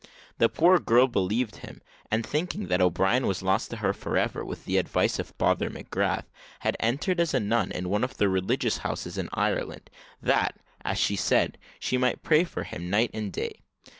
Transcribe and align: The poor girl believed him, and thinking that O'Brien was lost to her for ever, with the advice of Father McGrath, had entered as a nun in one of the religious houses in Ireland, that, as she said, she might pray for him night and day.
The 0.39 0.49
poor 0.49 0.79
girl 0.79 1.07
believed 1.07 1.57
him, 1.57 1.79
and 2.09 2.25
thinking 2.25 2.69
that 2.69 2.81
O'Brien 2.81 3.27
was 3.27 3.43
lost 3.43 3.69
to 3.69 3.75
her 3.77 3.93
for 3.93 4.17
ever, 4.17 4.43
with 4.43 4.65
the 4.65 4.79
advice 4.79 5.19
of 5.19 5.35
Father 5.37 5.69
McGrath, 5.69 6.25
had 6.61 6.75
entered 6.79 7.19
as 7.19 7.35
a 7.35 7.39
nun 7.39 7.71
in 7.71 7.87
one 7.87 8.03
of 8.03 8.17
the 8.17 8.27
religious 8.27 8.77
houses 8.77 9.19
in 9.19 9.29
Ireland, 9.31 9.91
that, 10.19 10.55
as 10.83 10.97
she 10.97 11.15
said, 11.15 11.59
she 11.79 11.99
might 11.99 12.23
pray 12.23 12.43
for 12.45 12.63
him 12.63 12.89
night 12.89 13.11
and 13.13 13.31
day. 13.31 13.59